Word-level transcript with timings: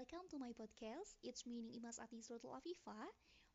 welcome 0.00 0.24
to 0.32 0.40
my 0.40 0.48
podcast. 0.56 1.12
It's 1.20 1.44
me 1.44 1.76
Imas 1.76 2.00
Ati 2.00 2.24
Suratul 2.24 2.56
Afifa. 2.56 2.96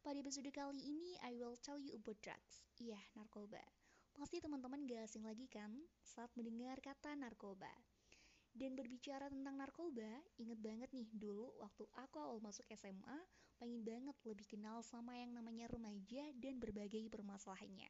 Pada 0.06 0.14
episode 0.22 0.46
kali 0.54 0.78
ini, 0.78 1.18
I 1.26 1.34
will 1.34 1.58
tell 1.58 1.82
you 1.82 1.98
about 1.98 2.22
drugs. 2.22 2.62
Iya, 2.78 3.02
narkoba. 3.18 3.66
Pasti 4.14 4.38
teman-teman 4.38 4.86
gak 4.86 5.10
asing 5.10 5.26
lagi 5.26 5.50
kan 5.50 5.74
saat 6.06 6.30
mendengar 6.38 6.78
kata 6.86 7.18
narkoba. 7.18 7.74
Dan 8.54 8.78
berbicara 8.78 9.26
tentang 9.26 9.58
narkoba, 9.58 10.22
inget 10.38 10.62
banget 10.62 10.94
nih 10.94 11.10
dulu 11.18 11.50
waktu 11.66 11.82
aku 11.98 12.22
awal 12.22 12.38
masuk 12.38 12.70
SMA, 12.78 13.18
pengen 13.58 13.82
banget 13.82 14.14
lebih 14.22 14.46
kenal 14.46 14.86
sama 14.86 15.18
yang 15.18 15.34
namanya 15.34 15.66
remaja 15.66 16.30
dan 16.38 16.62
berbagai 16.62 17.10
permasalahannya. 17.10 17.90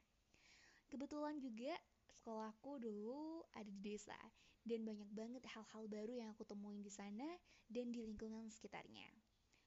Kebetulan 0.87 1.43
juga 1.43 1.75
sekolahku 2.15 2.79
dulu 2.79 3.43
ada 3.51 3.67
di 3.67 3.81
desa 3.83 4.15
dan 4.65 4.81
banyak 4.81 5.09
banget 5.13 5.43
hal-hal 5.51 5.83
baru 5.85 6.13
yang 6.15 6.29
aku 6.33 6.47
temuin 6.47 6.81
di 6.81 6.89
sana 6.89 7.27
dan 7.69 7.93
di 7.93 8.01
lingkungan 8.01 8.49
sekitarnya. 8.49 9.05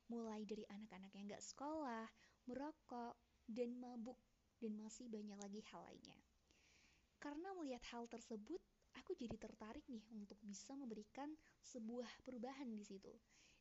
Mulai 0.08 0.42
dari 0.48 0.64
anak-anak 0.66 1.12
yang 1.14 1.28
gak 1.28 1.44
sekolah, 1.44 2.08
merokok, 2.48 3.14
dan 3.46 3.76
mabuk, 3.78 4.18
dan 4.58 4.74
masih 4.74 5.06
banyak 5.06 5.38
lagi 5.38 5.60
hal 5.70 5.84
lainnya. 5.86 6.18
Karena 7.22 7.54
melihat 7.54 7.82
hal 7.94 8.10
tersebut, 8.10 8.58
aku 8.98 9.14
jadi 9.14 9.38
tertarik 9.38 9.86
nih 9.86 10.02
untuk 10.10 10.38
bisa 10.42 10.74
memberikan 10.74 11.30
sebuah 11.62 12.08
perubahan 12.26 12.66
di 12.72 12.82
situ. 12.82 13.14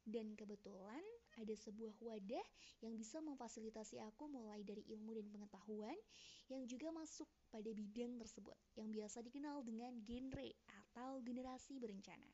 Dan 0.07 0.39
kebetulan 0.39 1.03
ada 1.35 1.51
sebuah 1.51 1.99
wadah 1.99 2.47
yang 2.79 2.95
bisa 2.95 3.19
memfasilitasi 3.19 3.99
aku 3.99 4.31
mulai 4.31 4.63
dari 4.63 4.87
ilmu 4.87 5.11
dan 5.19 5.27
pengetahuan 5.27 5.99
yang 6.47 6.63
juga 6.63 6.95
masuk 6.95 7.27
pada 7.51 7.67
bidang 7.75 8.15
tersebut 8.15 8.55
yang 8.79 8.87
biasa 8.87 9.19
dikenal 9.19 9.67
dengan 9.67 9.91
genre 10.07 10.47
atau 10.79 11.19
generasi 11.19 11.75
berencana. 11.75 12.31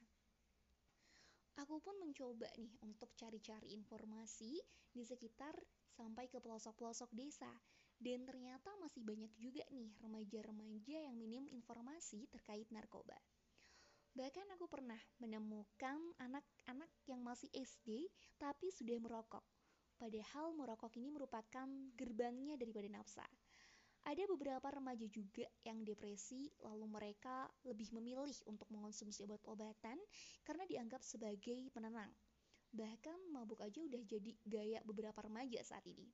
Aku 1.66 1.82
pun 1.82 1.98
mencoba 1.98 2.50
nih 2.62 2.78
untuk 2.86 3.14
cari-cari 3.18 3.74
informasi 3.78 4.58
di 4.94 5.02
sekitar 5.06 5.54
sampai 5.94 6.30
ke 6.30 6.42
pelosok-pelosok 6.42 7.10
desa 7.14 7.50
dan 8.02 8.26
ternyata 8.26 8.74
masih 8.82 9.06
banyak 9.06 9.30
juga 9.38 9.66
nih 9.70 9.94
remaja-remaja 10.02 10.98
yang 11.10 11.16
minim 11.18 11.46
informasi 11.50 12.26
terkait 12.30 12.66
narkoba. 12.74 13.18
Bahkan 14.14 14.46
aku 14.54 14.70
pernah 14.70 15.02
menemukan 15.18 15.98
anak-anak 16.22 16.92
yang 17.10 17.26
masih 17.26 17.50
SD 17.50 18.06
tapi 18.38 18.70
sudah 18.70 19.02
merokok. 19.02 19.42
Padahal 19.98 20.54
merokok 20.54 20.94
ini 21.02 21.10
merupakan 21.10 21.66
gerbangnya 21.98 22.54
daripada 22.54 22.86
nafsa. 22.94 23.26
Ada 24.04 24.28
beberapa 24.30 24.68
remaja 24.70 25.08
juga 25.08 25.48
yang 25.64 25.82
depresi, 25.82 26.52
lalu 26.62 26.86
mereka 26.92 27.48
lebih 27.66 27.90
memilih 27.96 28.36
untuk 28.46 28.68
mengonsumsi 28.70 29.24
obat-obatan 29.24 29.96
karena 30.44 30.64
dianggap 30.68 31.02
sebagai 31.02 31.72
penenang. 31.74 32.12
Bahkan 32.70 33.34
mabuk 33.34 33.64
aja 33.66 33.80
udah 33.82 34.04
jadi 34.06 34.32
gaya 34.46 34.80
beberapa 34.86 35.24
remaja 35.26 35.64
saat 35.66 35.88
ini. 35.90 36.12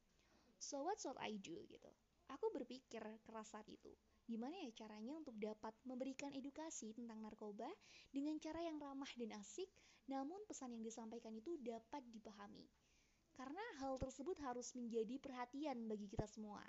So 0.56 0.88
what 0.88 1.02
should 1.02 1.18
I 1.20 1.36
do 1.36 1.66
gitu? 1.68 1.92
Aku 2.30 2.54
berpikir 2.54 3.02
keras 3.26 3.50
saat 3.50 3.66
itu. 3.66 3.90
Gimana 4.30 4.54
ya 4.62 4.86
caranya 4.86 5.18
untuk 5.18 5.34
dapat 5.42 5.74
memberikan 5.82 6.30
edukasi 6.38 6.94
tentang 6.94 7.26
narkoba 7.26 7.66
dengan 8.14 8.38
cara 8.38 8.62
yang 8.62 8.78
ramah 8.78 9.10
dan 9.18 9.34
asik, 9.42 9.66
namun 10.06 10.38
pesan 10.46 10.78
yang 10.78 10.86
disampaikan 10.86 11.34
itu 11.34 11.58
dapat 11.58 12.06
dipahami. 12.14 12.70
Karena 13.34 13.64
hal 13.82 13.98
tersebut 13.98 14.38
harus 14.46 14.70
menjadi 14.78 15.18
perhatian 15.18 15.90
bagi 15.90 16.06
kita 16.06 16.30
semua. 16.30 16.62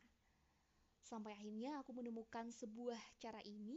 Sampai 1.04 1.36
akhirnya 1.36 1.82
aku 1.82 1.92
menemukan 1.92 2.48
sebuah 2.48 3.00
cara 3.20 3.42
ini 3.44 3.76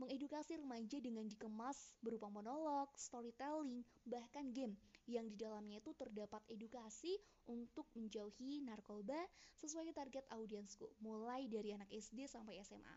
mengedukasi 0.00 0.56
remaja 0.56 0.96
dengan 1.04 1.28
dikemas 1.28 2.00
berupa 2.00 2.32
monolog, 2.32 2.88
storytelling, 2.96 3.84
bahkan 4.08 4.48
game 4.56 4.72
yang 5.08 5.28
di 5.28 5.36
dalamnya 5.38 5.80
itu 5.80 5.94
terdapat 5.96 6.44
edukasi 6.50 7.16
untuk 7.48 7.88
menjauhi 7.96 8.60
narkoba 8.64 9.16
sesuai 9.56 9.94
target 9.96 10.24
audiensku, 10.34 10.90
mulai 11.00 11.48
dari 11.48 11.72
anak 11.76 11.88
SD 11.88 12.28
sampai 12.28 12.60
SMA. 12.60 12.96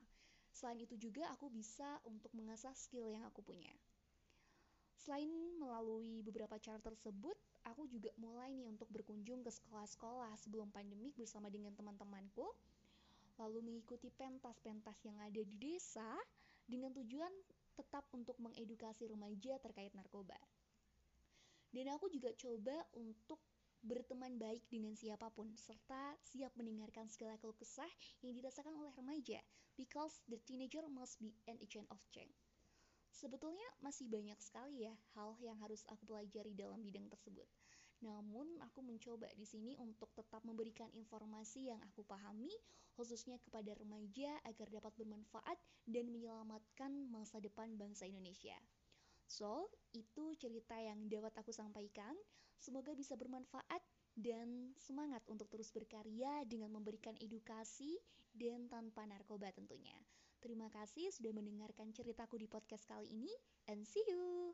Selain 0.54 0.78
itu 0.78 0.96
juga 1.00 1.30
aku 1.34 1.50
bisa 1.50 1.98
untuk 2.06 2.30
mengasah 2.36 2.76
skill 2.76 3.10
yang 3.10 3.26
aku 3.26 3.42
punya. 3.42 3.74
Selain 5.04 5.28
melalui 5.60 6.24
beberapa 6.24 6.56
cara 6.62 6.80
tersebut, 6.80 7.36
aku 7.68 7.90
juga 7.92 8.14
mulai 8.16 8.56
nih 8.56 8.72
untuk 8.72 8.88
berkunjung 8.88 9.44
ke 9.44 9.52
sekolah-sekolah 9.52 10.32
sebelum 10.40 10.72
pandemik 10.72 11.12
bersama 11.20 11.52
dengan 11.52 11.76
teman-temanku 11.76 12.48
lalu 13.42 13.66
mengikuti 13.66 14.14
pentas-pentas 14.14 14.98
yang 15.04 15.18
ada 15.18 15.42
di 15.42 15.56
desa 15.58 16.06
dengan 16.70 16.94
tujuan 16.94 17.34
tetap 17.74 18.06
untuk 18.14 18.38
mengedukasi 18.38 19.10
remaja 19.10 19.58
terkait 19.58 19.90
narkoba. 19.98 20.38
Dan 21.74 21.90
aku 21.90 22.06
juga 22.14 22.30
coba 22.38 22.78
untuk 22.94 23.42
berteman 23.84 24.40
baik 24.40 24.64
dengan 24.70 24.94
siapa 24.96 25.28
pun, 25.34 25.52
serta 25.58 26.16
siap 26.24 26.54
mendengarkan 26.56 27.10
segala 27.12 27.36
keluh 27.42 27.58
kesah 27.58 27.90
yang 28.24 28.38
dirasakan 28.38 28.78
oleh 28.78 28.94
remaja, 28.96 29.42
because 29.76 30.22
the 30.30 30.40
teenager 30.48 30.86
must 30.88 31.20
be 31.20 31.36
an 31.50 31.58
agent 31.60 31.90
of 31.90 32.00
change. 32.14 32.38
Sebetulnya 33.10 33.66
masih 33.82 34.06
banyak 34.08 34.38
sekali 34.40 34.86
ya 34.86 34.94
hal 35.18 35.36
yang 35.42 35.58
harus 35.62 35.84
aku 35.92 36.06
pelajari 36.06 36.54
dalam 36.54 36.82
bidang 36.86 37.10
tersebut. 37.10 37.46
Namun, 38.04 38.60
aku 38.60 38.84
mencoba 38.84 39.32
di 39.40 39.48
sini 39.48 39.80
untuk 39.80 40.12
tetap 40.12 40.44
memberikan 40.44 40.92
informasi 40.92 41.72
yang 41.72 41.80
aku 41.88 42.04
pahami, 42.04 42.52
khususnya 43.00 43.40
kepada 43.40 43.72
remaja 43.80 44.38
agar 44.44 44.68
dapat 44.68 44.92
bermanfaat 45.00 45.56
dan 45.88 46.12
menyelamatkan 46.12 46.92
masa 47.08 47.40
depan 47.40 47.80
bangsa 47.80 48.04
Indonesia. 48.04 48.60
So, 49.34 49.66
itu 49.98 50.38
cerita 50.38 50.78
yang 50.78 51.10
dapat 51.10 51.34
aku 51.34 51.50
sampaikan. 51.50 52.14
Semoga 52.62 52.94
bisa 52.94 53.18
bermanfaat 53.18 53.82
dan 54.14 54.78
semangat 54.78 55.26
untuk 55.26 55.50
terus 55.50 55.74
berkarya 55.74 56.46
dengan 56.46 56.70
memberikan 56.70 57.18
edukasi 57.18 57.98
dan 58.30 58.70
tanpa 58.70 59.10
narkoba 59.10 59.50
tentunya. 59.50 59.98
Terima 60.38 60.70
kasih 60.70 61.10
sudah 61.10 61.34
mendengarkan 61.34 61.90
ceritaku 61.90 62.38
di 62.38 62.46
podcast 62.46 62.86
kali 62.86 63.10
ini, 63.10 63.34
and 63.74 63.90
see 63.90 64.06
you! 64.06 64.54